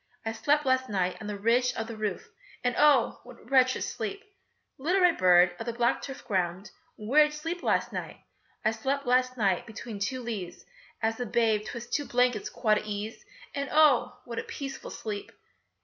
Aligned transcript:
I 0.25 0.31
slept 0.31 0.65
last 0.65 0.89
night 0.89 1.15
on 1.21 1.27
the 1.27 1.37
ridge 1.37 1.75
of 1.75 1.85
the 1.85 1.95
roof, 1.95 2.27
And 2.63 2.73
oh! 2.75 3.19
what 3.23 3.39
a 3.39 3.43
wretched 3.43 3.83
sleep! 3.83 4.23
Little 4.79 4.99
red 5.01 5.19
bird 5.19 5.55
of 5.59 5.67
the 5.67 5.73
black 5.73 6.01
turf 6.01 6.25
ground, 6.25 6.71
Where 6.95 7.21
did 7.21 7.33
you 7.33 7.37
sleep 7.37 7.61
last 7.61 7.93
night? 7.93 8.17
I 8.65 8.71
slept 8.71 9.05
last 9.05 9.37
night 9.37 9.67
between 9.67 9.99
two 9.99 10.23
leaves 10.23 10.65
As 11.03 11.19
a 11.19 11.25
babe 11.27 11.65
'twixt 11.67 11.93
two 11.93 12.05
blankets 12.05 12.49
quite 12.49 12.79
at 12.79 12.87
ease, 12.87 13.23
And 13.53 13.69
oh! 13.71 14.17
what 14.25 14.39
a 14.39 14.43
peaceful 14.43 14.89
sleep! 14.89 15.31